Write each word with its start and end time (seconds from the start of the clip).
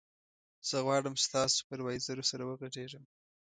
زه 0.67 0.77
غواړم 0.85 1.15
ستا 1.25 1.41
سوپروایزر 1.55 2.17
سره 2.31 2.43
وغږېږم. 2.45 3.03